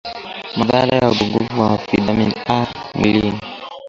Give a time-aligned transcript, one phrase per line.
[0.57, 2.65] Madhara ya upungufu wa vitamini A
[2.95, 3.39] mwilini